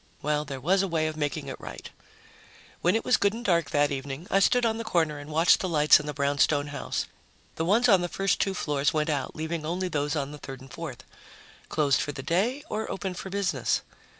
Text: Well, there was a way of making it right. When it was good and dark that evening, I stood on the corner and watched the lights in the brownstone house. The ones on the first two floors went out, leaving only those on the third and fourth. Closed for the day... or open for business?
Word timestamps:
Well, 0.23 0.45
there 0.45 0.59
was 0.59 0.81
a 0.81 0.87
way 0.87 1.05
of 1.05 1.15
making 1.15 1.45
it 1.47 1.59
right. 1.61 1.87
When 2.81 2.95
it 2.95 3.05
was 3.05 3.17
good 3.17 3.33
and 3.33 3.45
dark 3.45 3.69
that 3.69 3.91
evening, 3.91 4.25
I 4.31 4.39
stood 4.39 4.65
on 4.65 4.79
the 4.79 4.83
corner 4.83 5.19
and 5.19 5.29
watched 5.29 5.59
the 5.59 5.69
lights 5.69 5.99
in 5.99 6.07
the 6.07 6.11
brownstone 6.15 6.69
house. 6.69 7.05
The 7.55 7.65
ones 7.65 7.87
on 7.87 8.01
the 8.01 8.09
first 8.09 8.41
two 8.41 8.55
floors 8.55 8.95
went 8.95 9.11
out, 9.11 9.35
leaving 9.35 9.63
only 9.63 9.89
those 9.89 10.15
on 10.15 10.31
the 10.31 10.39
third 10.39 10.59
and 10.59 10.73
fourth. 10.73 11.03
Closed 11.69 12.01
for 12.01 12.13
the 12.13 12.23
day... 12.23 12.63
or 12.67 12.89
open 12.89 13.13
for 13.13 13.29
business? 13.29 13.83